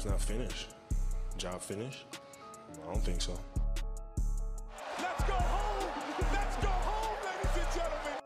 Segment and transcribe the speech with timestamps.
[0.00, 0.68] job's not finished.
[1.36, 2.06] Job finished?
[2.82, 3.38] I don't think so.
[4.98, 5.90] Let's go home!
[6.32, 8.18] Let's go home, ladies and gentlemen!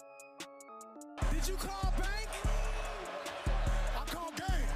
[1.32, 2.28] Did you call bank?
[3.96, 4.68] I call game.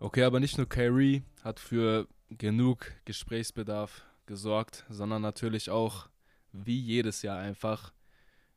[0.00, 6.08] Okay, aber nicht nur Kyrie hat für genug Gesprächsbedarf gesorgt, sondern natürlich auch,
[6.52, 7.92] wie jedes Jahr einfach,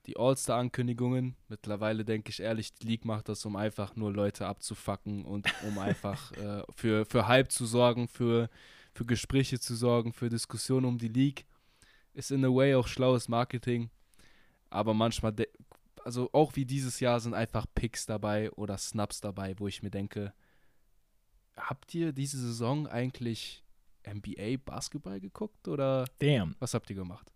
[0.05, 1.35] die All-Star-Ankündigungen.
[1.47, 5.77] Mittlerweile denke ich ehrlich, die League macht das, um einfach nur Leute abzufacken und um
[5.79, 8.49] einfach äh, für, für Hype zu sorgen, für,
[8.93, 11.45] für Gespräche zu sorgen, für Diskussionen um die League.
[12.13, 13.89] Ist in a way auch schlaues Marketing,
[14.69, 15.33] aber manchmal,
[16.03, 19.89] also auch wie dieses Jahr sind einfach Picks dabei oder Snaps dabei, wo ich mir
[19.89, 20.31] denke,
[21.55, 23.63] habt ihr diese Saison eigentlich
[24.07, 26.55] NBA Basketball geguckt oder Damn.
[26.59, 27.32] was habt ihr gemacht?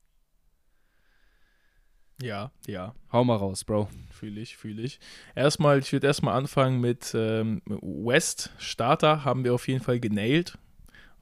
[2.22, 2.96] Ja, ja.
[3.12, 3.90] Hau mal raus, Bro.
[4.10, 5.00] Fühle ich, fühle ich.
[5.36, 10.58] Erstmal, ich würde erstmal anfangen mit ähm, West Starter, haben wir auf jeden Fall genailt.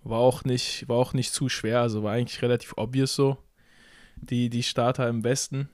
[0.04, 3.38] War auch nicht, war auch nicht zu schwer, also war eigentlich relativ obvious so.
[4.16, 5.68] Die, die Starter im Westen.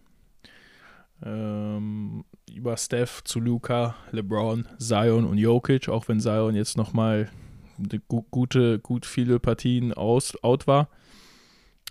[1.23, 7.29] Ähm, über Steph zu Luca, LeBron, Zion und Jokic, auch wenn Zion jetzt nochmal
[8.07, 10.89] gu gute, gut viele Partien aus, out war.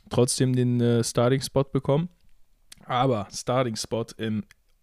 [0.08, 2.08] Trotzdem den äh, Starting-Spot bekommen.
[2.90, 4.42] Aber Starting-Spot im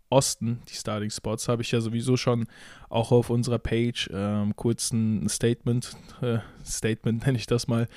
[0.10, 2.48] Osten, die Starting Spots, habe ich ja sowieso schon
[2.88, 5.92] auch auf unserer Page ähm, kurz ein Statement,
[6.22, 7.90] äh, Statement nenne ich das mal,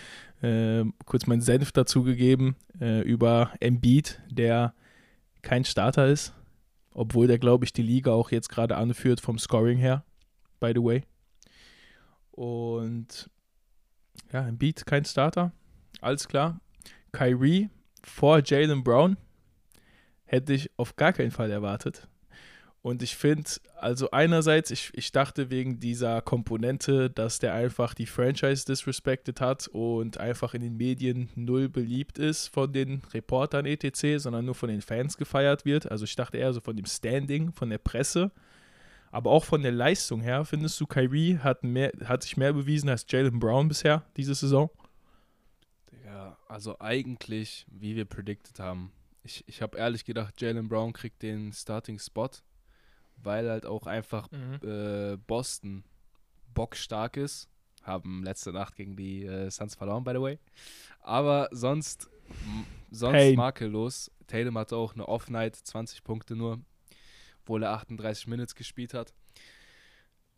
[0.43, 4.75] äh, kurz meinen Senf dazu gegeben äh, über Embiid, der
[5.43, 6.35] kein Starter ist,
[6.93, 10.03] obwohl der, glaube ich, die Liga auch jetzt gerade anführt vom Scoring her,
[10.59, 11.05] by the way.
[12.33, 13.31] Und
[14.33, 15.53] ja, Embiid kein Starter,
[16.01, 16.61] alles klar.
[17.13, 17.71] Kyrie
[18.03, 19.17] vor Jalen Brown
[20.31, 22.07] hätte ich auf gar keinen Fall erwartet.
[22.83, 28.07] Und ich finde, also einerseits, ich, ich dachte wegen dieser Komponente, dass der einfach die
[28.07, 34.23] Franchise disrespected hat und einfach in den Medien null beliebt ist von den Reportern etc.,
[34.23, 35.91] sondern nur von den Fans gefeiert wird.
[35.91, 38.31] Also ich dachte eher so von dem Standing, von der Presse.
[39.11, 42.89] Aber auch von der Leistung her, findest du, Kyrie hat, mehr, hat sich mehr bewiesen
[42.89, 44.71] als Jalen Brown bisher diese Saison?
[46.05, 48.93] Ja, also eigentlich, wie wir predicted haben.
[49.23, 52.31] Ich, ich habe ehrlich gedacht, Jalen Brown kriegt den Starting-Spot,
[53.17, 54.29] weil halt auch einfach
[54.63, 55.85] äh, Boston
[56.55, 57.49] bockstark ist.
[57.83, 60.39] Haben letzte Nacht gegen die äh, Suns verloren, by the way.
[61.01, 62.11] Aber sonst,
[62.91, 63.37] sonst Pain.
[63.37, 64.11] makellos.
[64.27, 66.61] Tatum hatte auch eine Off-Night, 20 Punkte nur,
[67.43, 69.15] obwohl er 38 Minutes gespielt hat.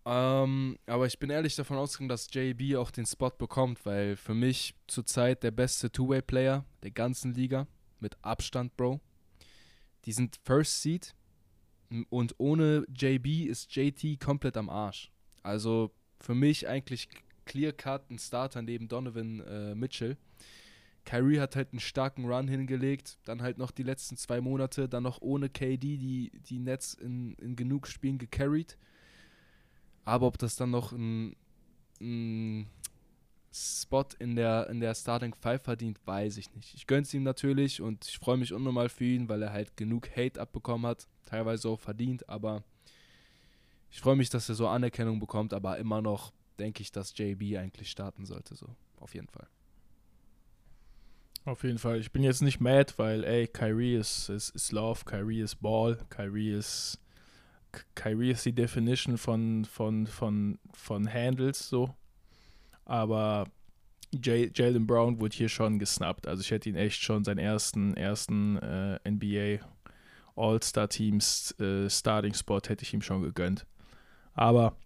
[0.05, 4.35] Ähm, aber ich bin ehrlich davon ausgegangen, dass JB auch den Spot bekommt, weil für
[4.35, 7.67] mich zurzeit der beste Two-Way-Player der ganzen Liga
[8.03, 9.01] mit Abstand, Bro.
[10.05, 11.15] Die sind First Seed
[12.11, 15.11] und ohne JB ist JT komplett am Arsch.
[15.43, 17.09] Also für mich eigentlich
[17.45, 20.17] clear cut ein Starter neben Donovan äh, Mitchell.
[21.05, 25.03] Kyrie hat halt einen starken Run hingelegt, dann halt noch die letzten zwei Monate, dann
[25.03, 28.79] noch ohne KD die, die Nets in, in genug Spielen gecarried.
[30.05, 31.35] Aber ob das dann noch ein,
[32.01, 32.69] ein
[33.53, 36.75] Spot in der, in der Starting Five verdient, weiß ich nicht.
[36.75, 40.09] Ich gönn's ihm natürlich und ich freue mich unnormal für ihn, weil er halt genug
[40.17, 42.65] Hate abbekommen hat, teilweise auch verdient, aber
[43.91, 47.59] ich freue mich, dass er so Anerkennung bekommt, aber immer noch denke ich, dass JB
[47.59, 49.47] eigentlich starten sollte, so auf jeden Fall.
[51.45, 51.99] Auf jeden Fall.
[51.99, 55.99] Ich bin jetzt nicht mad, weil, ey, Kyrie ist, ist, ist Love, Kyrie ist Ball,
[56.09, 57.01] Kyrie ist.
[57.95, 61.95] Kyrie ist die Definition von, von, von, von Handles so.
[62.85, 63.45] Aber
[64.13, 66.27] Jalen Brown wurde hier schon gesnappt.
[66.27, 69.65] Also ich hätte ihn echt schon seinen ersten, ersten äh, NBA
[70.37, 73.67] All-Star-Teams äh, Starting-Spot hätte ich ihm schon gegönnt.
[74.35, 74.77] Aber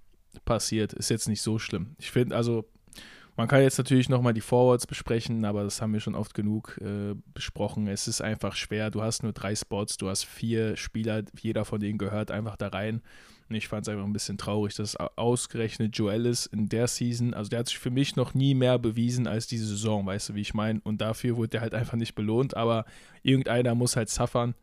[0.45, 1.97] passiert, ist jetzt nicht so schlimm.
[1.99, 2.69] Ich finde, also
[3.37, 6.79] man kann jetzt natürlich nochmal die Forwards besprechen, aber das haben wir schon oft genug
[6.81, 7.87] äh, besprochen.
[7.87, 8.91] Es ist einfach schwer.
[8.91, 12.69] Du hast nur drei Spots, du hast vier Spieler, jeder von denen gehört einfach da
[12.69, 13.03] rein.
[13.49, 16.89] Und ich fand es einfach ein bisschen traurig, dass au- ausgerechnet Joel ist in der
[16.89, 20.31] Season, also der hat sich für mich noch nie mehr bewiesen als diese Saison, weißt
[20.31, 20.81] du, wie ich meine?
[20.83, 22.85] Und dafür wurde der halt einfach nicht belohnt, aber
[23.23, 24.55] irgendeiner muss halt suffern.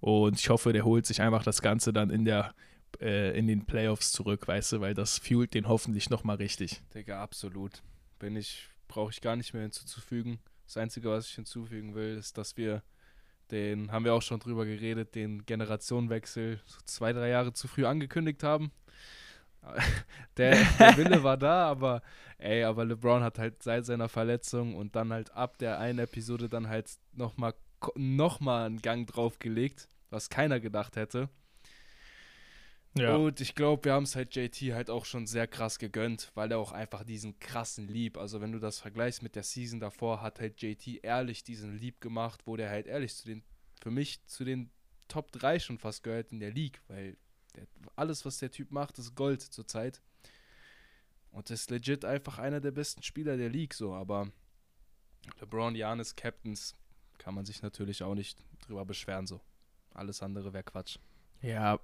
[0.00, 2.54] Und ich hoffe, der holt sich einfach das Ganze dann in der
[3.00, 6.80] äh, in den Playoffs zurück, weißt du, weil das fuelt den hoffentlich nochmal richtig.
[6.94, 7.82] Digga, absolut.
[8.18, 10.38] Bin ich, brauche ich gar nicht mehr hinzuzufügen.
[10.66, 12.82] Das Einzige, was ich hinzufügen will, ist, dass wir
[13.50, 17.84] den, haben wir auch schon drüber geredet, den Generationenwechsel so zwei, drei Jahre zu früh
[17.84, 18.72] angekündigt haben.
[20.36, 22.00] Der, der Wille war da, aber
[22.38, 26.48] ey, aber LeBron hat halt seit seiner Verletzung und dann halt ab der einen Episode
[26.48, 27.54] dann halt nochmal
[27.94, 31.28] noch mal einen Gang draufgelegt, was keiner gedacht hätte.
[32.98, 33.16] Ja.
[33.16, 36.50] Und ich glaube, wir haben es halt JT halt auch schon sehr krass gegönnt, weil
[36.50, 40.22] er auch einfach diesen krassen Lieb, also wenn du das vergleichst mit der Season davor,
[40.22, 43.42] hat halt JT ehrlich diesen Lieb gemacht, wo der halt ehrlich zu den,
[43.82, 44.70] für mich zu den
[45.08, 47.18] Top 3 schon fast gehört in der League, weil
[47.54, 47.66] der,
[47.96, 50.00] alles, was der Typ macht, ist Gold zurzeit.
[51.32, 54.32] Und ist legit einfach einer der besten Spieler der League, so, aber
[55.38, 56.74] LeBron, Janis, Captains,
[57.18, 59.40] kann man sich natürlich auch nicht drüber beschweren, so.
[59.92, 60.98] Alles andere wäre Quatsch.
[61.42, 61.78] Ja,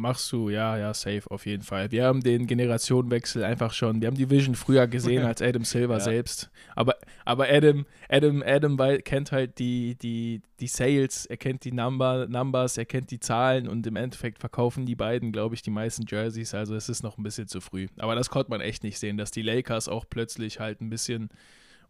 [0.00, 1.90] machst du, ja, ja, safe auf jeden Fall.
[1.90, 5.94] Wir haben den Generationenwechsel einfach schon, wir haben die Vision früher gesehen als Adam Silver
[5.94, 6.00] Ja.
[6.00, 6.50] selbst.
[6.74, 12.26] Aber, aber Adam, Adam, Adam kennt halt die, die, die Sales, er kennt die Number,
[12.28, 16.04] Numbers, er kennt die Zahlen und im Endeffekt verkaufen die beiden, glaube ich, die meisten
[16.08, 16.54] Jerseys.
[16.54, 17.88] Also es ist noch ein bisschen zu früh.
[17.98, 21.30] Aber das konnte man echt nicht sehen, dass die Lakers auch plötzlich halt ein bisschen,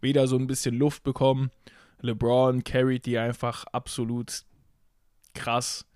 [0.00, 1.50] wieder so ein bisschen Luft bekommen.
[2.00, 4.44] LeBron carried die einfach absolut
[5.34, 5.86] krass.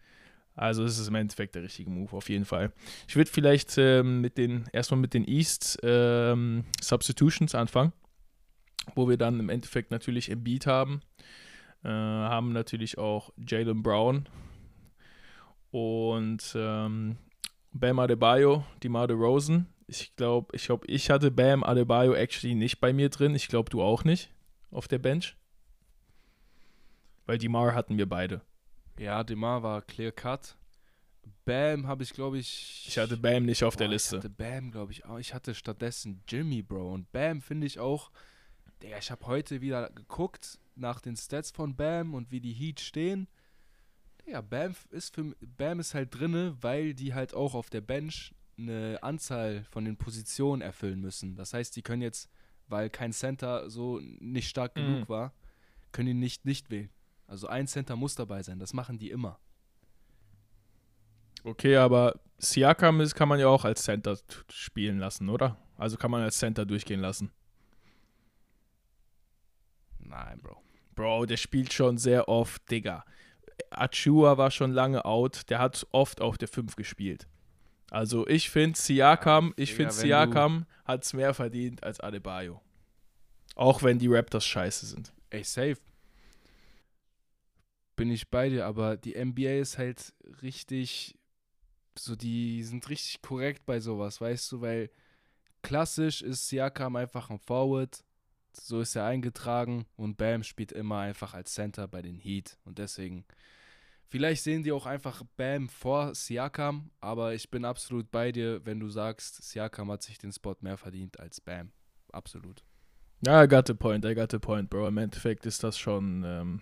[0.57, 2.73] Also es ist im Endeffekt der richtige Move, auf jeden Fall.
[3.09, 7.93] Ich würde vielleicht ähm, mit den, erstmal mit den East ähm, Substitutions anfangen,
[8.95, 11.01] wo wir dann im Endeffekt natürlich Embiid haben.
[11.83, 14.29] Äh, haben natürlich auch Jalen Brown
[15.71, 17.17] und ähm,
[17.73, 19.67] Bam Adebayo, DeMar DeRozan.
[19.89, 23.35] Ich glaube, ich, glaub, ich hatte Bam Adebayo actually nicht bei mir drin.
[23.35, 24.31] Ich glaube, du auch nicht
[24.71, 25.37] auf der Bench.
[27.27, 28.41] Weil DeMar hatten wir beide.
[28.99, 30.57] Ja, Demar war clear cut.
[31.45, 32.85] Bam habe ich, glaube ich.
[32.89, 34.17] Ich hatte Bam nicht auf der Boah, Liste.
[34.17, 35.19] Ich hatte Bam, glaube ich, auch.
[35.19, 36.93] Ich hatte stattdessen Jimmy, Bro.
[36.93, 38.11] Und Bam finde ich auch.
[38.83, 42.81] Digga, ich habe heute wieder geguckt nach den Stats von Bam und wie die Heat
[42.81, 43.29] stehen.
[44.27, 48.35] Digga, Bam ist für Bam ist halt drinne, weil die halt auch auf der Bench
[48.57, 51.35] eine Anzahl von den Positionen erfüllen müssen.
[51.37, 52.31] Das heißt, die können jetzt,
[52.69, 54.81] weil kein Center so nicht stark Mhm.
[54.81, 55.33] genug war,
[55.93, 56.91] können die nicht nicht wählen.
[57.27, 58.59] Also ein Center muss dabei sein.
[58.59, 59.39] Das machen die immer.
[61.43, 64.19] Okay, aber Siakam ist, kann man ja auch als Center
[64.51, 65.59] spielen lassen, oder?
[65.77, 67.31] Also kann man als Center durchgehen lassen.
[69.99, 70.63] Nein, Bro.
[70.95, 73.05] Bro, der spielt schon sehr oft, Digga.
[73.71, 77.29] Achua war schon lange out, der hat oft auf der 5 gespielt.
[77.91, 82.61] Also ich finde Siakam, ich Digga, finde Siakam hat es mehr verdient als Adebayo.
[83.55, 85.13] Auch wenn die Raptors scheiße sind.
[85.31, 85.79] Ey, safe.
[87.97, 90.13] Bin ich bei dir, aber die NBA ist halt
[90.43, 91.17] richtig,
[91.97, 94.91] so die sind richtig korrekt bei sowas, weißt du, weil
[95.63, 98.05] klassisch ist Siakam einfach ein Forward,
[98.53, 102.79] so ist er eingetragen und Bam spielt immer einfach als Center bei den Heat und
[102.79, 103.25] deswegen,
[104.09, 108.81] vielleicht sehen die auch einfach Bam vor Siakam, aber ich bin absolut bei dir, wenn
[108.81, 111.71] du sagst, Siakam hat sich den Spot mehr verdient als Bam.
[112.13, 112.65] Absolut.
[113.27, 114.89] Ja, I got the point, I got the point, Bro.
[114.89, 116.61] Im Endeffekt ist das schon, ähm,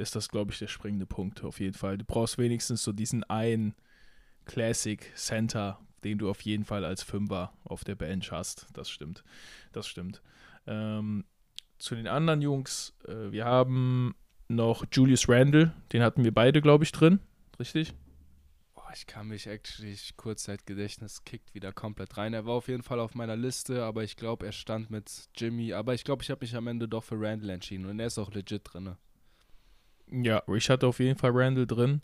[0.00, 1.98] ist das, glaube ich, der springende Punkt auf jeden Fall.
[1.98, 3.74] Du brauchst wenigstens so diesen einen
[4.44, 8.66] Classic Center, den du auf jeden Fall als Fünfer auf der Bench hast.
[8.72, 9.22] Das stimmt,
[9.72, 10.22] das stimmt.
[10.66, 11.24] Ähm,
[11.78, 14.14] zu den anderen Jungs, äh, wir haben
[14.48, 17.20] noch Julius Randle, den hatten wir beide, glaube ich, drin.
[17.58, 17.94] Richtig?
[18.92, 22.34] Ich kann mich actually, Kurzzeitgedächtnis kickt wieder komplett rein.
[22.34, 25.72] Er war auf jeden Fall auf meiner Liste, aber ich glaube, er stand mit Jimmy.
[25.72, 28.18] Aber ich glaube, ich habe mich am Ende doch für Randall entschieden und er ist
[28.18, 28.96] auch legit drin.
[30.12, 32.00] Ja, ich hatte auf jeden Fall Randall drin.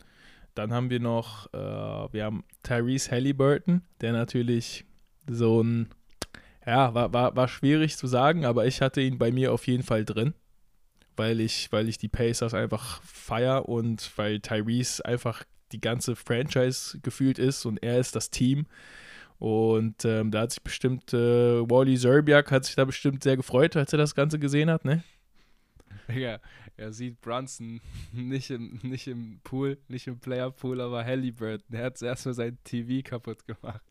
[0.55, 4.85] Dann haben wir noch, äh, wir haben Tyrese Halliburton, der natürlich
[5.29, 5.89] so ein,
[6.65, 9.83] ja, war, war, war schwierig zu sagen, aber ich hatte ihn bei mir auf jeden
[9.83, 10.33] Fall drin,
[11.15, 16.99] weil ich, weil ich die Pacers einfach feier und weil Tyrese einfach die ganze Franchise
[17.01, 18.65] gefühlt ist und er ist das Team.
[19.39, 23.75] Und ähm, da hat sich bestimmt, äh, Wally Zerbiak hat sich da bestimmt sehr gefreut,
[23.75, 25.03] als er das Ganze gesehen hat, ne?
[26.13, 26.39] Ja,
[26.75, 31.75] er sieht Brunson nicht im, nicht im Pool, nicht im Player-Pool, aber Halliburton.
[31.75, 33.81] Er hat erstmal sein TV kaputt gemacht.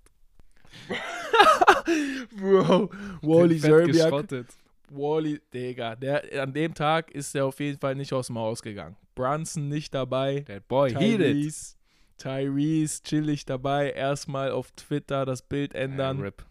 [2.36, 2.90] Bro,
[3.22, 4.48] Wally geschrottet.
[4.90, 8.62] Wally, Digga, der, an dem Tag ist er auf jeden Fall nicht aus dem Haus
[8.62, 8.96] gegangen.
[9.14, 10.40] Brunson nicht dabei.
[10.40, 10.92] That boy.
[10.92, 11.76] Tyrese,
[12.18, 13.90] Tyrese chillig dabei.
[13.90, 16.20] Erstmal auf Twitter das Bild ändern.
[16.20, 16.44] Rip.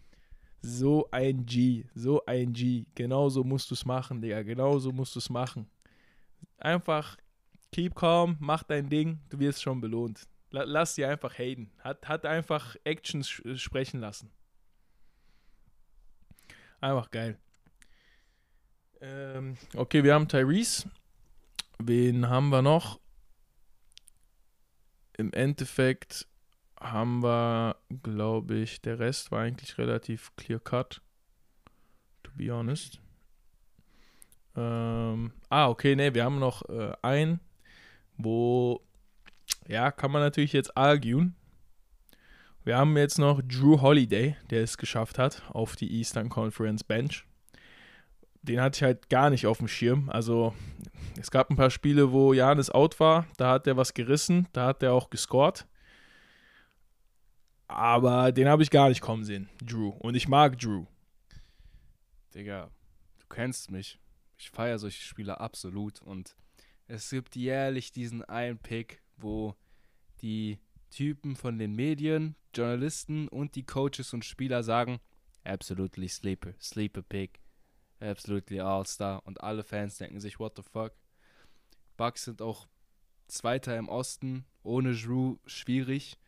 [0.62, 2.86] So ein G, so ein G.
[2.94, 4.42] Genauso musst du es machen, Digga.
[4.42, 5.68] Genauso musst du es machen.
[6.58, 7.16] Einfach
[7.72, 10.26] keep calm, mach dein Ding, du wirst schon belohnt.
[10.50, 11.70] La lass dir einfach haten.
[11.80, 14.30] Hat, hat einfach Actions sch- sprechen lassen.
[16.80, 17.38] Einfach geil.
[19.00, 20.90] Ähm, okay, wir haben Tyrese.
[21.78, 23.00] Wen haben wir noch?
[25.18, 26.26] Im Endeffekt
[26.92, 31.00] haben wir, glaube ich, der Rest war eigentlich relativ clear cut.
[32.22, 33.00] To be honest.
[34.56, 37.40] Ähm, ah, okay, ne, wir haben noch äh, einen,
[38.16, 38.80] wo,
[39.68, 41.36] ja, kann man natürlich jetzt arguen.
[42.64, 47.24] Wir haben jetzt noch Drew Holiday, der es geschafft hat auf die Eastern Conference Bench.
[48.42, 50.08] Den hatte ich halt gar nicht auf dem Schirm.
[50.08, 50.54] Also
[51.20, 54.66] es gab ein paar Spiele, wo Janis out war, da hat er was gerissen, da
[54.66, 55.66] hat er auch gescored.
[57.68, 59.88] Aber den habe ich gar nicht kommen sehen, Drew.
[59.88, 60.86] Und ich mag Drew.
[62.34, 62.70] Digga,
[63.18, 63.98] du kennst mich.
[64.38, 66.00] Ich feiere solche Spieler absolut.
[66.02, 66.36] Und
[66.86, 69.56] es gibt jährlich diesen einen Pick, wo
[70.20, 70.58] die
[70.90, 75.00] Typen von den Medien, Journalisten und die Coaches und Spieler sagen,
[75.44, 77.40] absolutely sleeper, sleeper pick,
[78.00, 79.22] absolutely all-star.
[79.26, 80.92] Und alle Fans denken sich, what the fuck.
[81.96, 82.68] Bucks sind auch
[83.26, 86.18] Zweiter im Osten, ohne Drew schwierig.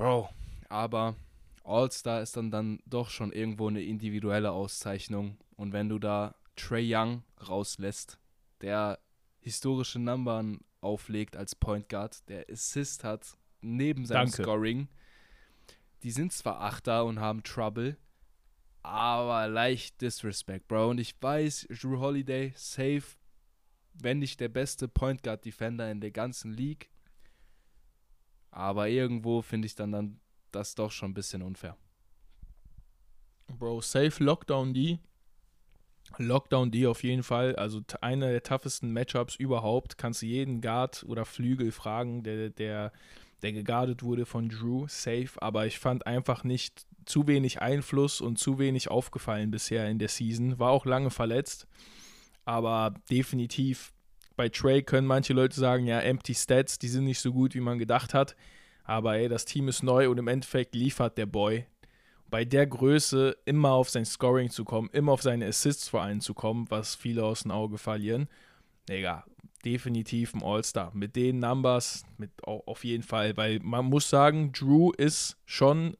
[0.00, 0.30] Bro,
[0.70, 1.14] aber
[1.62, 5.36] All-Star ist dann, dann doch schon irgendwo eine individuelle Auszeichnung.
[5.56, 8.18] Und wenn du da Trey Young rauslässt,
[8.62, 8.98] der
[9.40, 14.42] historische Numbern auflegt als Point Guard, der Assist hat neben seinem Danke.
[14.42, 14.88] Scoring.
[16.02, 17.98] Die sind zwar Achter und haben Trouble,
[18.82, 20.92] aber leicht Disrespect, Bro.
[20.92, 23.04] Und ich weiß, Drew Holiday, safe,
[23.92, 26.88] wenn nicht der beste Point Guard Defender in der ganzen League.
[28.50, 31.76] Aber irgendwo finde ich dann, dann das doch schon ein bisschen unfair.
[33.58, 34.98] Bro, safe Lockdown D.
[36.18, 37.54] Lockdown D auf jeden Fall.
[37.56, 39.98] Also einer der toughesten Matchups überhaupt.
[39.98, 42.92] Kannst du jeden Guard oder Flügel fragen, der, der,
[43.42, 44.86] der geguardet wurde von Drew.
[44.88, 45.30] Safe.
[45.36, 50.08] Aber ich fand einfach nicht zu wenig Einfluss und zu wenig aufgefallen bisher in der
[50.08, 50.58] Season.
[50.58, 51.66] War auch lange verletzt.
[52.44, 53.92] Aber definitiv
[54.40, 57.60] bei Trey können manche Leute sagen, ja, empty Stats, die sind nicht so gut, wie
[57.60, 58.36] man gedacht hat.
[58.84, 61.66] Aber ey, das Team ist neu und im Endeffekt liefert der Boy
[62.30, 66.22] bei der Größe immer auf sein Scoring zu kommen, immer auf seine Assists vor allem
[66.22, 68.28] zu kommen, was viele aus dem Auge verlieren.
[68.88, 69.26] Digga,
[69.62, 70.90] definitiv ein All-Star.
[70.94, 75.98] Mit den Numbers, mit au- auf jeden Fall, weil man muss sagen, Drew ist schon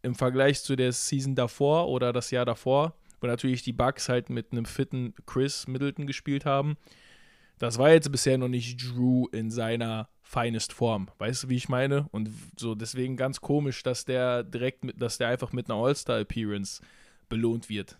[0.00, 4.30] im Vergleich zu der Season davor oder das Jahr davor, wo natürlich die Bucks halt
[4.30, 6.78] mit einem fitten Chris Middleton gespielt haben.
[7.58, 11.08] Das war jetzt bisher noch nicht Drew in seiner finest Form.
[11.18, 12.08] Weißt du, wie ich meine?
[12.10, 16.82] Und so deswegen ganz komisch, dass der direkt mit, dass der einfach mit einer All-Star-Appearance
[17.28, 17.98] belohnt wird.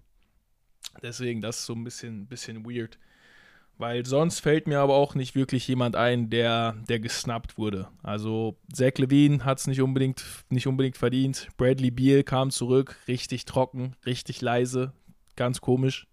[1.03, 2.99] Deswegen, das ist so ein bisschen, bisschen weird.
[3.79, 7.89] Weil sonst fällt mir aber auch nicht wirklich jemand ein, der, der gesnappt wurde.
[8.03, 11.49] Also Zach Levine hat es nicht unbedingt, nicht unbedingt verdient.
[11.57, 14.93] Bradley Beal kam zurück, richtig trocken, richtig leise,
[15.37, 16.07] ganz komisch.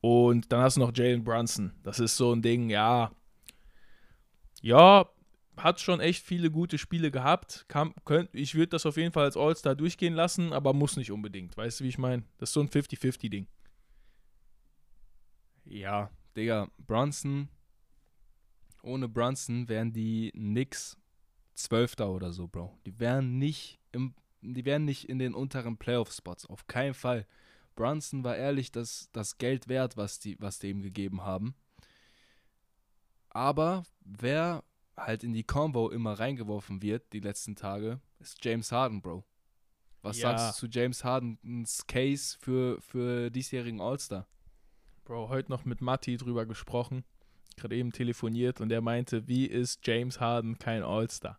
[0.00, 1.72] Und dann hast du noch Jalen Brunson.
[1.82, 3.10] Das ist so ein Ding, ja.
[4.60, 5.08] Ja,
[5.56, 7.64] hat schon echt viele gute Spiele gehabt.
[7.68, 11.10] Kam, könnt, ich würde das auf jeden Fall als All-Star durchgehen lassen, aber muss nicht
[11.10, 11.56] unbedingt.
[11.56, 12.24] Weißt du, wie ich meine?
[12.38, 13.46] Das ist so ein 50-50-Ding.
[15.64, 17.48] Ja, Digga, Brunson,
[18.82, 20.96] ohne Brunson wären die Knicks
[21.54, 22.78] Zwölfter oder so, Bro.
[22.86, 27.26] Die wären nicht im, die wären nicht in den unteren Playoff-Spots, auf keinen Fall.
[27.78, 31.54] Brunson war ehrlich das, das Geld wert, was die, was die ihm gegeben haben.
[33.30, 34.64] Aber wer
[34.96, 39.24] halt in die Combo immer reingeworfen wird, die letzten Tage, ist James Harden, Bro.
[40.02, 40.36] Was Ja.
[40.36, 44.26] sagst du zu James Hardens Case für, für diesjährigen All-Star?
[45.04, 47.04] Bro, heute noch mit Matti drüber gesprochen.
[47.56, 51.38] Gerade eben telefoniert und er meinte, wie ist James Harden kein All-Star?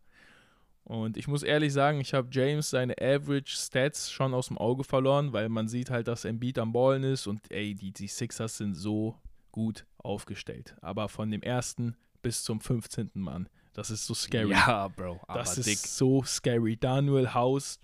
[0.90, 4.84] Und ich muss ehrlich sagen, ich habe James seine Average Stats schon aus dem Auge
[4.84, 8.58] verloren, weil man sieht halt, dass Embiid am Ballen ist und ey, die, die Sixers
[8.58, 9.16] sind so
[9.52, 10.76] gut aufgestellt.
[10.82, 13.12] Aber von dem ersten bis zum 15.
[13.14, 14.50] Mann, das ist so scary.
[14.50, 15.68] Ja, Bro, Das dick.
[15.76, 16.76] ist so scary.
[16.76, 17.80] Daniel House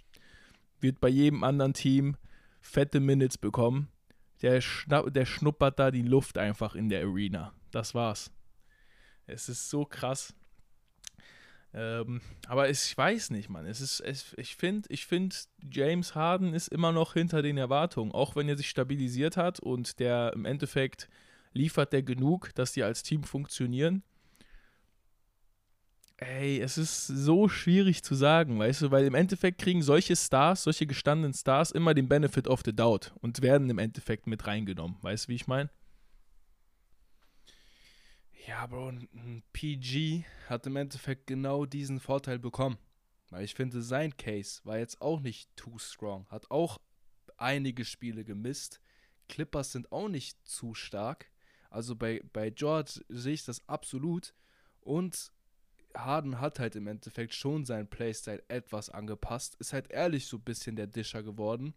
[0.80, 2.18] wird bei jedem anderen Team
[2.60, 3.88] fette Minutes bekommen.
[4.42, 7.54] Der, der schnuppert da die Luft einfach in der Arena.
[7.70, 8.32] Das war's.
[9.28, 10.34] Es ist so krass.
[11.78, 13.66] Ähm, aber es, ich weiß nicht, Mann.
[13.66, 18.14] Es ist, es, ich finde, ich find, James Harden ist immer noch hinter den Erwartungen.
[18.14, 21.10] Auch wenn er sich stabilisiert hat und der im Endeffekt
[21.52, 24.04] liefert der genug, dass die als Team funktionieren.
[26.18, 30.64] Ey, es ist so schwierig zu sagen, weißt du, weil im Endeffekt kriegen solche Stars,
[30.64, 34.96] solche gestandenen Stars immer den Benefit of the Doubt und werden im Endeffekt mit reingenommen.
[35.02, 35.70] Weißt du, wie ich meine?
[38.48, 42.78] Ja, Bro, ein- PG hat im Endeffekt genau diesen Vorteil bekommen.
[43.32, 46.28] Weil ich finde, sein Case war jetzt auch nicht too strong.
[46.30, 46.80] Hat auch
[47.38, 48.80] einige Spiele gemisst.
[49.28, 51.32] Clippers sind auch nicht zu stark.
[51.72, 54.36] Also bei, bei George sehe ich das absolut.
[54.82, 55.32] Und
[55.96, 59.56] Harden hat halt im Endeffekt schon seinen Playstyle etwas angepasst.
[59.56, 61.74] Ist halt ehrlich so ein bisschen der Discher geworden.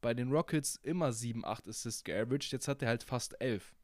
[0.00, 2.52] Bei den Rockets immer 7, 8 Assists geaveraged.
[2.52, 3.74] Jetzt hat er halt fast 11.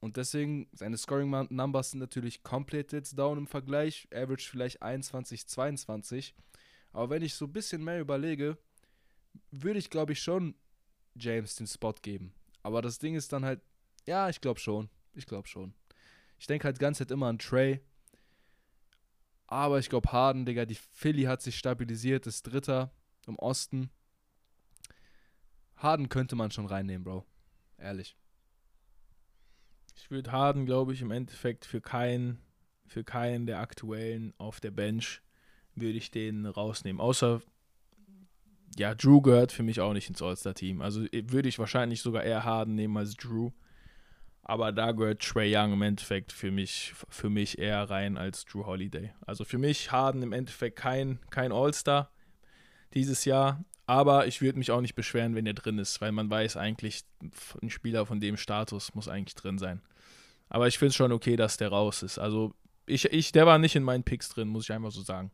[0.00, 4.06] Und deswegen, seine Scoring Mon- Numbers sind natürlich komplett jetzt down im Vergleich.
[4.12, 6.34] Average vielleicht 21, 22.
[6.92, 8.58] Aber wenn ich so ein bisschen mehr überlege,
[9.50, 10.54] würde ich, glaube ich, schon
[11.14, 12.32] James den Spot geben.
[12.62, 13.60] Aber das Ding ist dann halt,
[14.06, 14.88] ja, ich glaube schon.
[15.14, 15.74] Ich glaube schon.
[16.38, 17.80] Ich denke halt ganze Zeit immer an Trey.
[19.46, 22.92] Aber ich glaube, Harden, Digga, die Philly hat sich stabilisiert, ist Dritter
[23.26, 23.90] im Osten.
[25.76, 27.24] Harden könnte man schon reinnehmen, Bro.
[27.78, 28.16] Ehrlich.
[29.96, 32.38] Ich würde Harden, glaube ich, im Endeffekt für keinen,
[32.86, 35.22] für keinen der aktuellen auf der Bench
[35.74, 37.00] würde ich den rausnehmen.
[37.00, 37.42] Außer,
[38.78, 40.80] ja, Drew gehört für mich auch nicht ins All-Star-Team.
[40.82, 43.50] Also äh, würde ich wahrscheinlich sogar eher Harden nehmen als Drew.
[44.42, 48.64] Aber da gehört Trey Young im Endeffekt für mich, für mich eher rein als Drew
[48.64, 49.12] Holiday.
[49.26, 52.10] Also für mich Harden im Endeffekt kein, kein All-Star
[52.94, 53.64] dieses Jahr.
[53.86, 57.04] Aber ich würde mich auch nicht beschweren, wenn er drin ist, weil man weiß eigentlich,
[57.62, 59.80] ein Spieler von dem Status muss eigentlich drin sein.
[60.48, 62.18] Aber ich finde es schon okay, dass der raus ist.
[62.18, 62.54] Also
[62.86, 65.30] ich, ich, der war nicht in meinen Picks drin, muss ich einfach so sagen.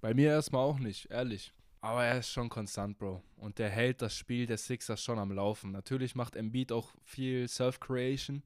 [0.00, 1.52] Bei mir erstmal auch nicht, ehrlich.
[1.80, 3.22] Aber er ist schon konstant, Bro.
[3.36, 5.72] Und der hält das Spiel der Sixers schon am Laufen.
[5.72, 8.42] Natürlich macht Embiid auch viel Self-Creation,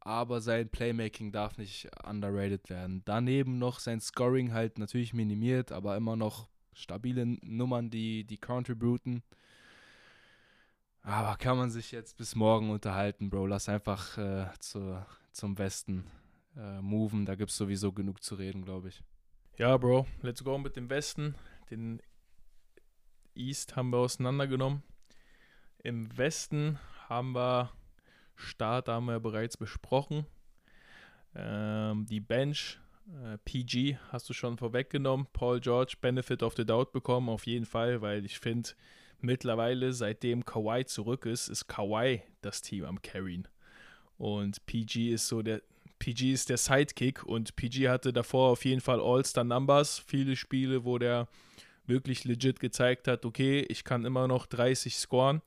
[0.00, 3.02] aber sein Playmaking darf nicht underrated werden.
[3.04, 9.22] Daneben noch sein Scoring halt natürlich minimiert, aber immer noch stabile Nummern, die, die contributen.
[11.02, 13.46] Aber kann man sich jetzt bis morgen unterhalten, Bro.
[13.46, 16.04] Lass einfach äh, zu, zum Westen
[16.56, 17.26] äh, moven.
[17.26, 19.02] Da gibt es sowieso genug zu reden, glaube ich.
[19.56, 20.06] Ja, Bro.
[20.22, 21.34] Let's go mit dem Westen.
[21.70, 22.00] Den
[23.34, 24.82] East haben wir auseinandergenommen.
[25.78, 27.70] Im Westen haben wir
[28.36, 30.26] Start, haben wir bereits besprochen.
[31.34, 35.26] Ähm, die Bench, äh, PG hast du schon vorweggenommen.
[35.32, 38.70] Paul George, Benefit of the Doubt bekommen, auf jeden Fall, weil ich finde,
[39.20, 43.48] mittlerweile, seitdem Kawhi zurück ist, ist Kawhi das Team am Carryen.
[44.18, 45.62] Und PG ist so der,
[45.98, 50.84] PG ist der Sidekick und PG hatte davor auf jeden Fall All-Star Numbers, viele Spiele,
[50.84, 51.28] wo der
[51.86, 55.42] wirklich legit gezeigt hat, okay, ich kann immer noch 30 scoren,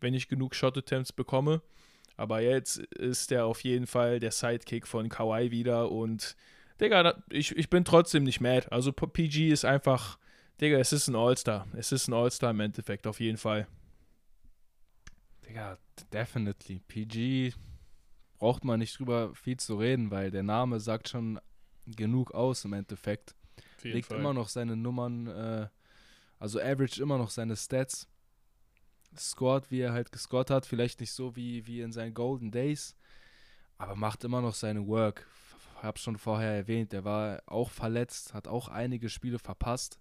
[0.00, 1.62] wenn ich genug Shot Attempts bekomme.
[2.16, 6.36] Aber jetzt ist er auf jeden Fall der Sidekick von Kawhi wieder und
[6.80, 8.68] Digga, ich, ich bin trotzdem nicht mad.
[8.70, 10.18] Also PG ist einfach,
[10.60, 11.66] Digga, es ist ein All-Star.
[11.76, 13.66] Es ist ein All-Star im Endeffekt, auf jeden Fall.
[15.46, 15.78] Digga,
[16.12, 16.80] definitely.
[16.86, 17.54] PG
[18.38, 21.40] braucht man nicht drüber viel zu reden, weil der Name sagt schon
[21.86, 23.34] genug aus im Endeffekt
[23.82, 24.18] legt Fall.
[24.18, 25.68] immer noch seine Nummern, äh,
[26.38, 28.08] also average immer noch seine Stats.
[29.16, 32.94] Scored, wie er halt gescored hat, vielleicht nicht so wie, wie in seinen Golden Days,
[33.78, 35.26] aber macht immer noch seine Work.
[35.82, 40.00] Hab schon vorher erwähnt, er war auch verletzt, hat auch einige Spiele verpasst.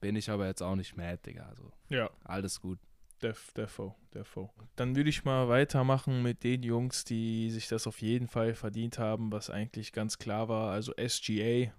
[0.00, 1.46] Bin ich aber jetzt auch nicht mad, Digga.
[1.48, 2.10] Also, ja.
[2.24, 2.78] Alles gut.
[3.20, 4.50] Def, defo, defo.
[4.76, 8.98] Dann würde ich mal weitermachen mit den Jungs, die sich das auf jeden Fall verdient
[8.98, 10.70] haben, was eigentlich ganz klar war.
[10.70, 11.72] Also SGA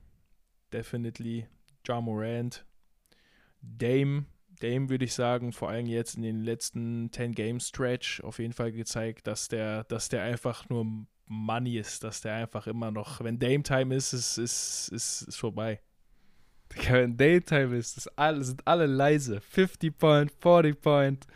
[0.72, 1.48] definitely.
[1.88, 2.66] Ja Morant,
[3.62, 4.26] Dame,
[4.60, 8.54] Dame würde ich sagen, vor allem jetzt in den letzten 10 Game Stretch auf jeden
[8.54, 10.86] Fall gezeigt, dass der, dass der einfach nur
[11.30, 15.38] Money ist, dass der einfach immer noch, wenn Dame Time ist, ist, ist, ist, ist
[15.38, 15.80] vorbei.
[16.90, 19.40] Wenn Dame Time ist, ist alle, sind alle leise.
[19.40, 21.28] 50 Point, 40 Point.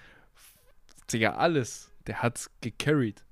[1.11, 1.91] Digga, alles.
[2.07, 3.23] Der hat's gecarried.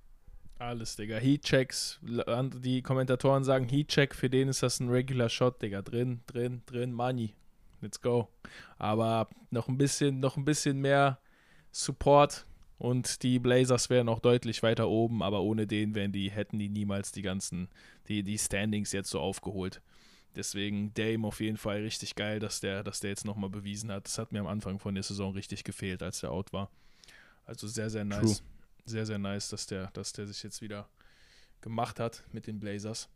[0.59, 1.17] Alles, Digga.
[1.17, 1.99] Heatchecks.
[2.03, 5.81] Die Kommentatoren sagen Heatcheck, für den ist das ein Regular Shot, Digga.
[5.81, 7.33] Drin, drin, drin, Money.
[7.81, 8.29] Let's go.
[8.77, 11.19] Aber noch ein bisschen, noch ein bisschen mehr
[11.71, 12.45] Support
[12.81, 16.69] und die Blazers wären auch deutlich weiter oben, aber ohne den wären die, hätten die
[16.69, 17.69] niemals die ganzen,
[18.07, 19.81] die, die Standings jetzt so aufgeholt.
[20.35, 24.05] Deswegen Dame auf jeden Fall richtig geil, dass der, dass der jetzt nochmal bewiesen hat.
[24.05, 26.71] Das hat mir am Anfang von der Saison richtig gefehlt, als der out war.
[27.45, 28.37] Also sehr, sehr nice.
[28.37, 28.47] True
[28.85, 30.87] sehr, sehr nice, dass der, dass der sich jetzt wieder
[31.61, 33.09] gemacht hat mit den Blazers.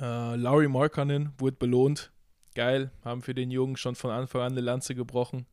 [0.00, 2.10] Äh, Laurie Markkanen wurde belohnt.
[2.54, 5.46] Geil, haben für den Jungen schon von Anfang an eine Lanze gebrochen.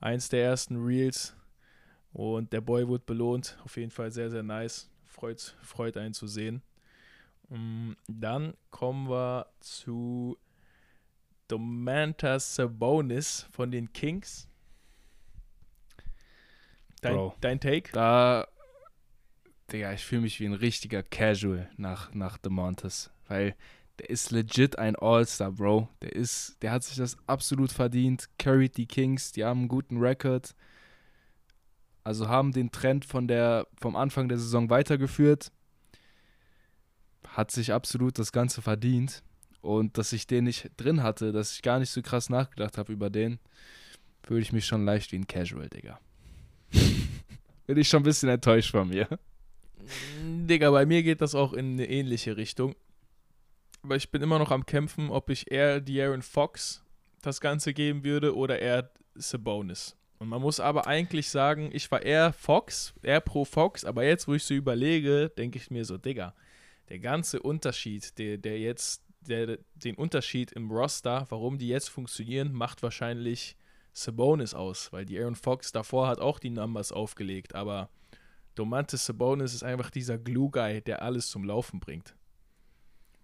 [0.00, 1.34] Eins der ersten Reels.
[2.12, 3.58] Und der Boy wurde belohnt.
[3.64, 4.90] Auf jeden Fall sehr, sehr nice.
[5.04, 6.62] Freut, freut einen zu sehen.
[7.48, 10.38] Mm, dann kommen wir zu
[11.48, 14.48] Domantas Sabonis von den Kings.
[17.00, 17.90] Dein, Bro, dein Take?
[17.92, 18.46] Da,
[19.72, 23.56] Digga, ich fühle mich wie ein richtiger Casual nach, nach DeMontes, weil
[23.98, 25.88] der ist legit ein All-Star, Bro.
[26.02, 28.28] Der ist, der hat sich das absolut verdient.
[28.38, 30.54] Carried die Kings, die haben einen guten Rekord.
[32.02, 35.52] Also haben den Trend von der, vom Anfang der Saison weitergeführt.
[37.28, 39.22] Hat sich absolut das Ganze verdient.
[39.60, 42.92] Und dass ich den nicht drin hatte, dass ich gar nicht so krass nachgedacht habe
[42.92, 43.38] über den,
[44.22, 46.00] fühle ich mich schon leicht wie ein Casual, Digga.
[47.66, 49.06] Bin ich schon ein bisschen enttäuscht von mir.
[50.22, 52.74] Digga, bei mir geht das auch in eine ähnliche Richtung.
[53.82, 56.84] Weil ich bin immer noch am Kämpfen, ob ich eher De'Aaron Fox
[57.22, 59.96] das Ganze geben würde oder eher Sabonis.
[60.20, 64.28] Und man muss aber eigentlich sagen, ich war eher Fox, eher pro Fox, aber jetzt,
[64.28, 66.34] wo ich so überlege, denke ich mir so, Digga,
[66.90, 72.52] der ganze Unterschied, der, der jetzt, der, den Unterschied im Roster, warum die jetzt funktionieren,
[72.52, 73.56] macht wahrscheinlich
[73.94, 77.88] Sabonis aus, weil die Aaron Fox davor hat auch die Numbers aufgelegt, aber
[78.56, 82.14] Domantas Sabonis ist einfach dieser Glue-Guy, der alles zum Laufen bringt.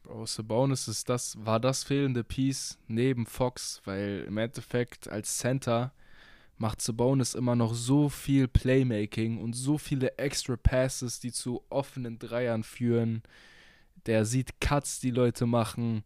[0.03, 5.93] Bro, Sabonis ist das, war das fehlende Piece neben Fox, weil im Endeffekt als Center
[6.59, 12.19] macht Sabonis immer noch so viel Playmaking und so viele extra Passes, die zu offenen
[12.19, 13.23] Dreiern führen.
[14.07, 16.05] Der sieht Cuts, die Leute machen,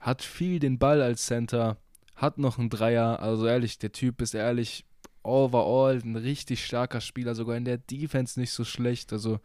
[0.00, 1.76] hat viel den Ball als Center,
[2.14, 3.20] hat noch einen Dreier.
[3.20, 4.84] Also ehrlich, der Typ ist ehrlich
[5.22, 9.12] overall ein richtig starker Spieler, sogar in der Defense nicht so schlecht.
[9.12, 9.40] Also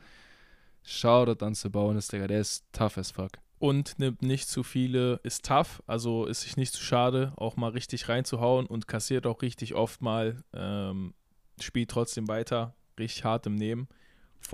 [0.84, 5.46] Shoutout an Sabonis, Digga, der ist tough as fuck und nimmt nicht zu viele, ist
[5.46, 9.74] tough, also ist sich nicht zu schade, auch mal richtig reinzuhauen und kassiert auch richtig
[9.74, 11.14] oft mal, ähm,
[11.60, 13.88] spielt trotzdem weiter, richtig hart im Nehmen.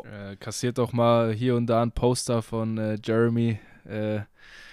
[0.05, 4.21] Äh, kassiert auch mal hier und da ein Poster von äh, Jeremy äh,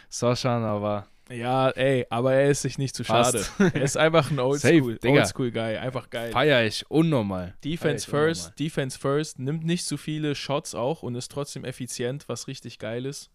[0.09, 1.09] Soshan, aber.
[1.29, 3.45] Ja, ey, aber er ist sich nicht zu schade.
[3.59, 6.33] er ist einfach ein Oldschool, Oldschool Guy, einfach geil.
[6.33, 7.55] Feier ich unnormal.
[7.65, 8.57] Defense ich first, unnormal.
[8.59, 13.07] Defense first, nimmt nicht zu viele Shots auch und ist trotzdem effizient, was richtig geil
[13.07, 13.31] ist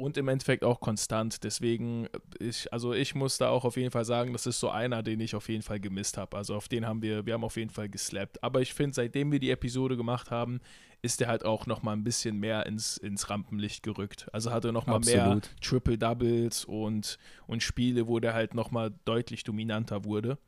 [0.00, 1.44] und im Endeffekt auch konstant.
[1.44, 2.08] Deswegen,
[2.38, 5.20] ich, also ich muss da auch auf jeden Fall sagen, das ist so einer, den
[5.20, 6.36] ich auf jeden Fall gemisst habe.
[6.36, 8.42] Also auf den haben wir, wir haben auf jeden Fall geslappt.
[8.42, 10.60] Aber ich finde, seitdem wir die Episode gemacht haben,
[11.02, 14.28] ist er halt auch nochmal ein bisschen mehr ins, ins Rampenlicht gerückt.
[14.32, 20.04] Also hatte nochmal mehr Triple Doubles und, und Spiele, wo der halt nochmal deutlich dominanter
[20.04, 20.38] wurde.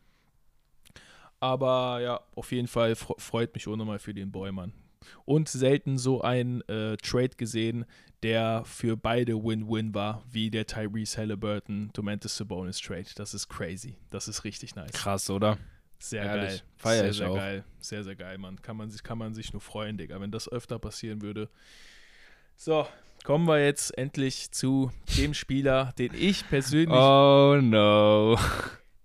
[1.41, 4.73] Aber ja, auf jeden Fall freut mich auch nochmal für den Boy, Mann
[5.25, 7.85] und selten so ein äh, Trade gesehen,
[8.23, 13.07] der für beide Win-Win war, wie der Tyrese Halliburton Domantas Sabonis Trade.
[13.17, 13.97] Das ist crazy.
[14.11, 14.93] Das ist richtig nice.
[14.93, 15.59] Krass, oder?
[15.99, 16.63] Sehr Ehrlich, geil.
[16.77, 17.37] Feier sehr, ich sehr auch.
[17.37, 17.65] geil.
[17.79, 18.61] Sehr, sehr geil, Mann.
[18.61, 21.49] Kann man, sich, kann man sich nur freuen, Digga, wenn das öfter passieren würde.
[22.57, 22.87] So,
[23.25, 26.91] kommen wir jetzt endlich zu dem Spieler, den ich persönlich.
[26.91, 28.37] Oh no.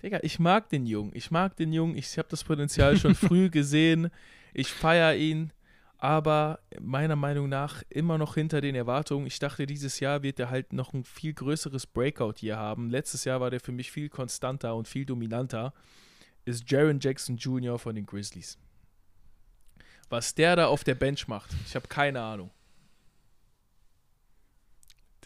[0.01, 1.11] Digga, ich mag den Jungen.
[1.13, 1.95] Ich mag den Jungen.
[1.97, 4.09] Ich habe das Potenzial schon früh gesehen.
[4.53, 5.51] Ich feiere ihn
[5.97, 9.25] aber meiner Meinung nach immer noch hinter den Erwartungen.
[9.25, 12.89] Ich dachte, dieses Jahr wird er halt noch ein viel größeres Breakout hier haben.
[12.89, 15.73] Letztes Jahr war der für mich viel konstanter und viel dominanter.
[16.45, 17.79] Ist Jaron Jackson Jr.
[17.79, 18.57] von den Grizzlies.
[20.09, 22.51] Was der da auf der Bench macht, ich habe keine Ahnung.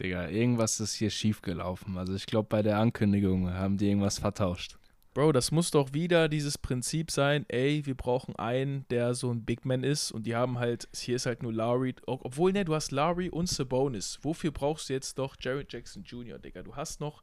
[0.00, 1.98] Digga, irgendwas ist hier schiefgelaufen.
[1.98, 4.78] Also ich glaube, bei der Ankündigung haben die irgendwas vertauscht.
[5.14, 9.44] Bro, das muss doch wieder dieses Prinzip sein, ey, wir brauchen einen, der so ein
[9.44, 12.74] Big Man ist und die haben halt, hier ist halt nur Lowry, obwohl, ne, du
[12.74, 14.18] hast Lowry und Sabonis.
[14.22, 16.62] Wofür brauchst du jetzt doch Jared Jackson Jr., Digga?
[16.62, 17.22] Du hast noch,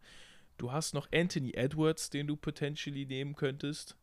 [0.58, 3.97] du hast noch Anthony Edwards, den du potentially nehmen könntest.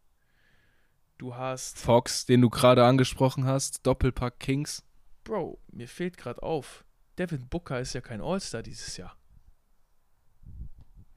[1.18, 4.84] Du hast Fox, den du gerade angesprochen hast, Doppelpack Kings.
[5.22, 6.84] Bro, mir fehlt gerade auf.
[7.18, 9.16] Devin Booker ist ja kein All-Star dieses Jahr.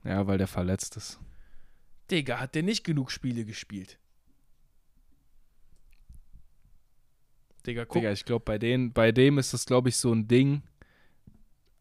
[0.03, 1.19] Ja, weil der verletzt ist.
[2.12, 4.00] Digga, hat der nicht genug Spiele gespielt?
[7.65, 7.93] Digga, guck.
[7.95, 10.63] Digga, ich glaube, bei, bei dem ist das, glaube ich, so ein Ding.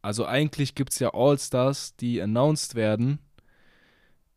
[0.02, 3.18] Also eigentlich gibt es ja All-Stars, die announced werden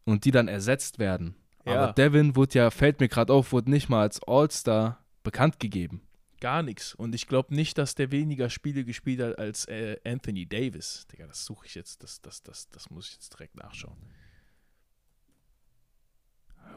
[0.06, 1.36] und die dann ersetzt werden.
[1.66, 1.84] Ja.
[1.84, 6.02] Aber Devin wurde ja, fällt mir gerade auf, wurde nicht mal als All-Star bekannt gegeben.
[6.40, 6.96] Gar nichts.
[6.96, 11.06] Und ich glaube nicht, dass der weniger Spiele gespielt hat als äh, Anthony Davis.
[11.12, 13.98] Digga, das suche ich jetzt, das, das, das, das muss ich jetzt direkt nachschauen.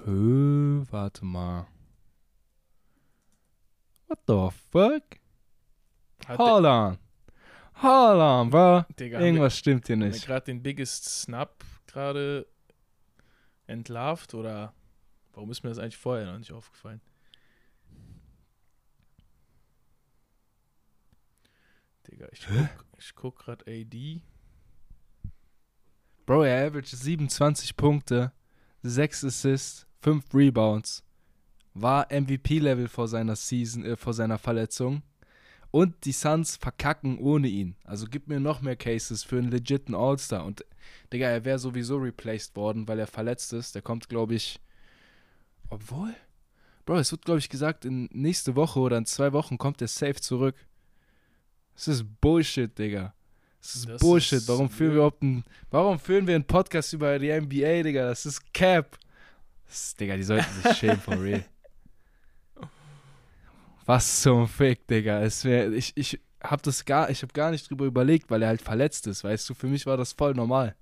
[0.05, 1.67] Hö, warte mal.
[4.07, 5.19] What the fuck?
[6.27, 6.99] Hat Hold on.
[7.83, 8.85] Hold on, bro.
[8.99, 10.27] Digga, Irgendwas wir, stimmt hier nicht.
[10.27, 12.47] Gerade den Biggest Snap gerade
[13.67, 14.75] entlarvt oder
[15.33, 17.01] warum ist mir das eigentlich vorher noch nicht aufgefallen?
[22.07, 24.21] Digga, ich guck, ich guck gerade AD.
[26.27, 28.33] Bro, er average 27 Punkte,
[28.83, 31.03] 6 Assists, 5 Rebounds,
[31.73, 35.03] war MVP-Level vor seiner Season, äh, vor seiner Verletzung.
[35.71, 37.75] Und die Suns verkacken ohne ihn.
[37.85, 40.45] Also gib mir noch mehr Cases für einen legiten All-Star.
[40.45, 40.65] Und
[41.11, 43.75] Digga, er wäre sowieso replaced worden, weil er verletzt ist.
[43.75, 44.61] Der kommt, glaube ich.
[45.71, 46.15] Obwohl.
[46.85, 49.89] Bro, es wird, glaube ich, gesagt, in nächste Woche oder in zwei Wochen kommt er
[49.89, 50.55] safe zurück.
[51.75, 53.15] Das ist Bullshit, Digga.
[53.59, 54.47] Das ist das Bullshit.
[54.47, 58.07] warum führen wir überhaupt einen, Warum führen wir einen Podcast über die NBA, Digga?
[58.07, 58.99] Das ist Cap.
[59.75, 61.45] Das, Digga, die sollten sich schämen, for real.
[63.87, 65.21] Was zum Fick, Digga.
[65.21, 68.49] Es wär, ich, ich hab das gar, ich hab gar nicht drüber überlegt, weil er
[68.49, 70.77] halt verletzt ist, weißt du, für mich war das voll normal.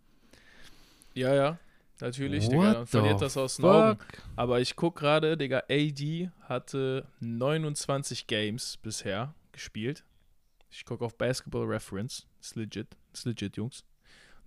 [1.14, 1.58] Ja, ja.
[2.00, 3.98] Natürlich, Digga, What dann verliert das aus den Augen.
[3.98, 4.22] fuck?
[4.36, 10.04] Aber ich guck gerade, Digga, AD hatte 29 Games bisher gespielt.
[10.68, 12.26] Ich gucke auf Basketball Reference.
[12.42, 12.88] Ist legit.
[13.14, 13.84] Ist legit, Jungs.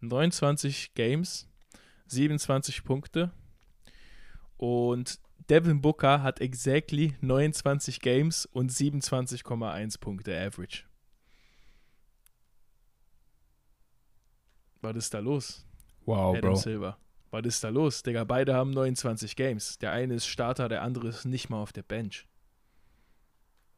[0.01, 1.47] 29 Games,
[2.05, 3.31] 27 Punkte.
[4.57, 10.83] Und Devin Booker hat exactly 29 Games und 27,1 Punkte Average.
[14.81, 15.65] Was ist da los?
[16.05, 16.55] Wow, Adam Bro.
[16.55, 16.97] Silver.
[17.31, 18.03] Was ist da los?
[18.03, 19.77] Digga, beide haben 29 Games.
[19.79, 22.27] Der eine ist Starter, der andere ist nicht mal auf der Bench.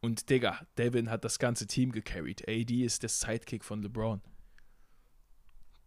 [0.02, 2.48] Und Digga, Devin hat das ganze Team gecarried.
[2.48, 4.22] AD ist der Sidekick von LeBron.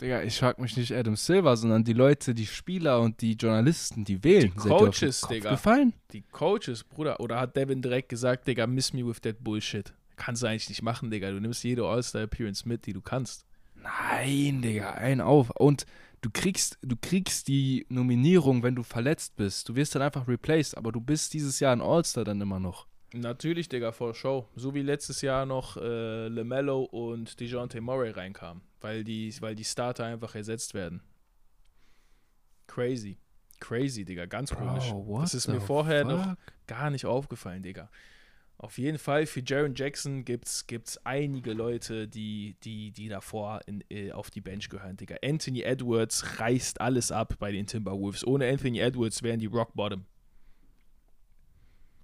[0.01, 4.05] Digga, ich frag mich nicht Adam Silver, sondern die Leute, die Spieler und die Journalisten,
[4.05, 4.53] die wählen.
[4.53, 5.51] Die Coaches, Digga.
[5.51, 5.93] gefallen?
[6.13, 7.21] Die Coaches, Bruder.
[7.21, 9.93] Oder hat Devin direkt gesagt, Digga, miss me with that bullshit.
[10.17, 11.31] Kannst du eigentlich nicht machen, Digga.
[11.31, 13.45] Du nimmst jede All-Star-Appearance mit, die du kannst.
[13.75, 15.51] Nein, Digga, ein auf.
[15.51, 15.85] Und
[16.23, 19.69] du kriegst, du kriegst die Nominierung, wenn du verletzt bist.
[19.69, 22.87] Du wirst dann einfach replaced, aber du bist dieses Jahr ein All-Star dann immer noch.
[23.13, 24.49] Natürlich, Digga, for show.
[24.55, 29.65] So wie letztes Jahr noch äh, LaMelo und DeJounte Murray reinkamen, weil die, weil die
[29.65, 31.03] Starter einfach ersetzt werden.
[32.69, 33.19] Crazy.
[33.59, 34.91] Crazy, Digga, ganz komisch.
[34.93, 36.39] what Das ist mir vorher noch fuck?
[36.67, 37.91] gar nicht aufgefallen, Digga.
[38.57, 43.83] Auf jeden Fall für Jaron Jackson gibt's, gibt's einige Leute, die, die, die davor in,
[43.91, 45.17] äh, auf die Bench gehören, Digga.
[45.23, 48.25] Anthony Edwards reißt alles ab bei den Timberwolves.
[48.27, 50.05] Ohne Anthony Edwards wären die Rock Bottom.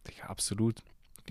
[0.08, 0.80] Digga, absolut.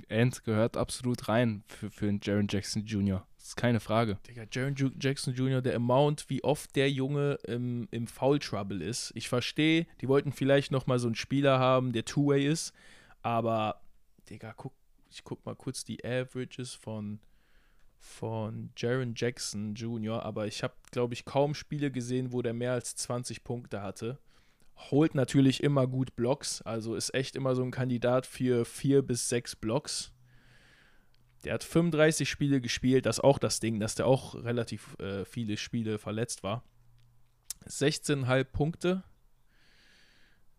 [0.09, 3.25] Ant gehört absolut rein für, für einen Jaron Jackson Jr.
[3.37, 4.17] Das ist keine Frage.
[4.27, 9.11] Digga, Jaron Jackson Jr., der Amount, wie oft der Junge im, im Foul Trouble ist.
[9.15, 12.73] Ich verstehe, die wollten vielleicht nochmal so einen Spieler haben, der Two-Way ist,
[13.21, 13.81] aber,
[14.29, 14.73] Digga, guck,
[15.09, 17.19] ich guck mal kurz die Averages von,
[17.99, 22.73] von Jaron Jackson Jr., aber ich habe, glaube ich, kaum Spiele gesehen, wo der mehr
[22.73, 24.17] als 20 Punkte hatte.
[24.77, 29.29] Holt natürlich immer gut Blocks, also ist echt immer so ein Kandidat für vier bis
[29.29, 30.11] sechs Blocks.
[31.43, 35.25] Der hat 35 Spiele gespielt, das ist auch das Ding, dass der auch relativ äh,
[35.25, 36.63] viele Spiele verletzt war.
[37.67, 39.03] 16,5 Punkte,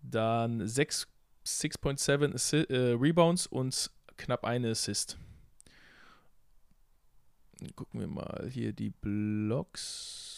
[0.03, 1.09] dann 6
[1.45, 5.17] 6.7 Assi- äh, Rebounds und knapp eine Assist.
[7.77, 10.36] Gucken wir mal hier die Blocks.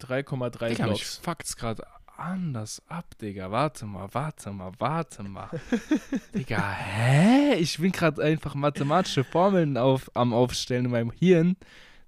[0.00, 1.16] ,3 Digga, mich Blocks.
[1.18, 3.50] fuckt's gerade anders ab, Digga.
[3.50, 5.48] Warte mal, warte mal, warte mal.
[6.34, 7.54] Digga, hä?
[7.54, 11.56] Ich bin gerade einfach mathematische Formeln auf, am Aufstellen in meinem Hirn,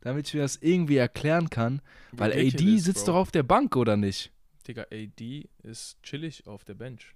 [0.00, 1.82] damit ich mir das irgendwie erklären kann.
[2.12, 3.12] Weil AD sitzt Bro.
[3.12, 4.32] doch auf der Bank, oder nicht?
[4.66, 7.14] Digga, AD ist chillig auf der Bench.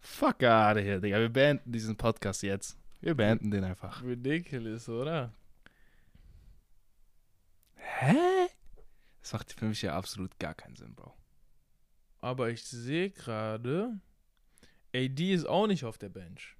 [0.00, 1.18] Fuck out of here, Digga.
[1.18, 2.78] Wir beenden diesen Podcast jetzt.
[3.00, 4.02] Wir beenden den einfach.
[4.02, 5.32] Ridiculous, oder?
[7.98, 8.48] Hä?
[9.20, 11.14] Das macht für mich ja absolut gar keinen Sinn, Bro.
[12.20, 14.00] Aber ich sehe gerade,
[14.94, 16.56] AD ist auch nicht auf der Bench.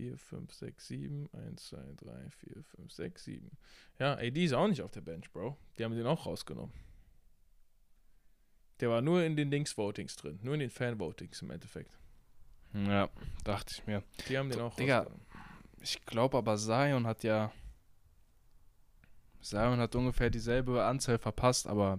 [0.00, 3.50] 4, 5, 6, 7, 1, 2, 3, 4, 5, 6, 7.
[3.98, 5.58] Ja, AD ist auch nicht auf der Bench, Bro.
[5.78, 6.74] Die haben den auch rausgenommen.
[8.80, 11.98] Der war nur in den Dings-Votings drin, nur in den Fan-Votings im Endeffekt.
[12.72, 13.10] Ja,
[13.44, 14.02] dachte ich mir.
[14.28, 15.00] Die haben den auch Digga.
[15.00, 15.26] rausgenommen.
[15.82, 17.52] Ich glaube aber, Zion hat ja.
[19.42, 21.98] Zion hat ungefähr dieselbe Anzahl verpasst, aber,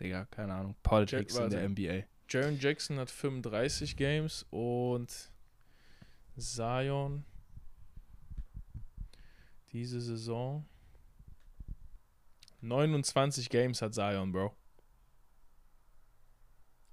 [0.00, 0.74] Digga, keine Ahnung.
[0.82, 1.68] Politics Jack- in der.
[1.68, 2.04] NBA.
[2.30, 5.30] Jaron Jackson hat 35 Games und
[6.36, 7.24] Zion
[9.72, 10.64] diese Saison
[12.60, 14.54] 29 Games hat Zion, Bro.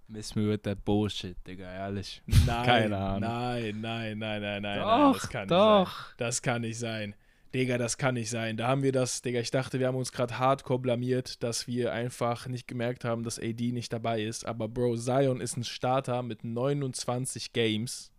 [0.07, 2.21] Miss me with that bullshit, Digga, ehrlich.
[2.45, 3.21] Nein, Keine Ahnung.
[3.21, 4.79] Nein, nein, nein, nein, nein, nein.
[4.79, 5.79] Doch, Das kann doch.
[5.87, 6.13] nicht sein.
[6.17, 7.15] Das kann nicht sein.
[7.55, 8.57] Digga, das kann nicht sein.
[8.57, 11.93] Da haben wir das, Digga, ich dachte, wir haben uns gerade hardcore blamiert, dass wir
[11.93, 14.45] einfach nicht gemerkt haben, dass AD nicht dabei ist.
[14.45, 18.11] Aber Bro, Zion ist ein Starter mit 29 Games.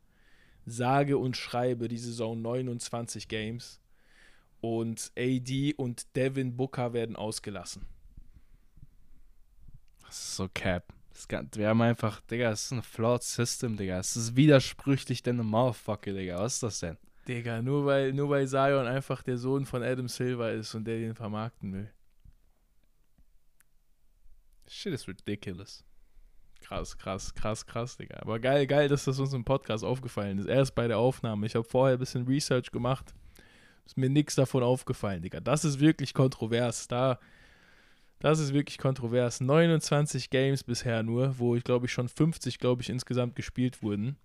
[0.65, 3.79] Sage und schreibe die Saison 29 Games.
[4.63, 7.85] Und AD und Devin Booker werden ausgelassen.
[10.07, 10.95] Das ist so cap.
[11.29, 13.99] Kann, wir haben einfach, Digga, das ist ein flawed System, Digga.
[13.99, 16.39] Es ist widersprüchlich denn ein Motherfucker, Digga.
[16.39, 16.97] Was ist das denn?
[17.27, 20.99] Digga, nur weil, nur weil Zion einfach der Sohn von Adam Silver ist und der
[20.99, 21.91] den vermarkten will.
[24.69, 25.85] Shit is ridiculous.
[26.61, 28.19] Krass, krass, krass, krass, Digga.
[28.21, 30.47] Aber geil, geil, dass das uns im Podcast aufgefallen ist.
[30.47, 31.47] Erst bei der Aufnahme.
[31.47, 33.15] Ich habe vorher ein bisschen Research gemacht.
[33.85, 35.41] Ist mir nichts davon aufgefallen, Digga.
[35.41, 36.89] Das ist wirklich kontrovers.
[36.89, 37.21] Da,
[38.19, 39.41] das ist wirklich kontrovers.
[39.41, 44.17] 29 Games bisher nur, wo ich glaube ich schon 50, glaube ich, insgesamt gespielt wurden.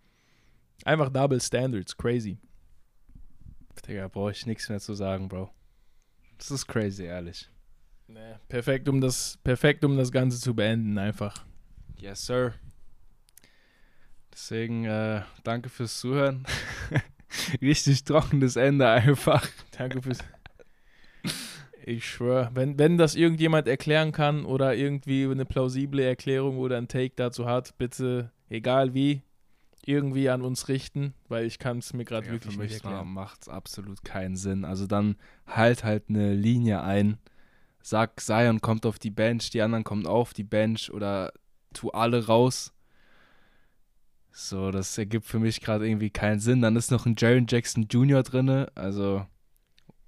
[0.83, 2.39] Einfach Double Standards, crazy.
[3.79, 5.49] Digga, brauche ich nichts mehr zu sagen, Bro.
[6.37, 7.49] Das ist crazy, ehrlich.
[8.07, 11.45] Nee, perfekt, um das, perfekt, um das Ganze zu beenden, einfach.
[11.97, 12.53] Yes, sir.
[14.33, 16.45] Deswegen, äh, danke fürs Zuhören.
[17.61, 19.47] Richtig trockenes Ende einfach.
[19.77, 20.19] Danke fürs.
[21.83, 26.87] Ich schwöre, wenn, wenn das irgendjemand erklären kann oder irgendwie eine plausible Erklärung oder ein
[26.87, 29.21] Take dazu hat, bitte, egal wie,
[29.85, 32.83] irgendwie an uns richten, weil ich kann es mir gerade Ja, wirklich für nicht mich
[32.83, 33.11] erklären.
[33.13, 34.65] macht es absolut keinen Sinn.
[34.65, 35.15] Also dann
[35.47, 37.17] halt halt eine Linie ein.
[37.81, 41.33] Sag, Zion kommt auf die Bench, die anderen kommen auf die Bench oder
[41.73, 42.73] tu alle raus.
[44.31, 46.61] So, das ergibt für mich gerade irgendwie keinen Sinn.
[46.61, 48.23] Dann ist noch ein Jaron Jackson Jr.
[48.23, 48.71] drinne.
[48.75, 49.25] Also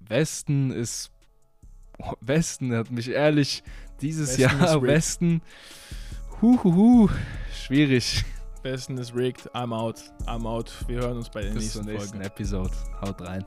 [0.00, 1.10] Westen ist
[2.20, 3.62] Westen hat mich ehrlich
[4.00, 4.82] dieses Westen Jahr.
[4.82, 5.42] Westen
[6.42, 7.08] Huhuhu,
[7.52, 8.24] schwierig.
[8.64, 10.72] Besten ist rigged, I'm out, I'm out.
[10.88, 12.24] Wir hören uns bei der Bis zur nächsten nächsten Folge.
[12.24, 12.70] Episode.
[13.02, 13.44] Haut rein.